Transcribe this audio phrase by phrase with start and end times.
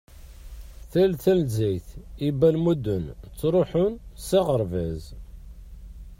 [0.91, 1.89] Tal tanezzayt,
[2.27, 3.93] ibalmuden ttruḥun
[4.27, 5.03] s aɣerbaz.